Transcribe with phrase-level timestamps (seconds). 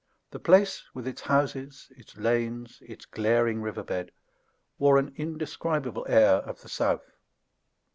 [0.31, 4.09] The place, with its houses, its lanes, its glaring riverbed,
[4.79, 7.11] wore an indescribable air of the South.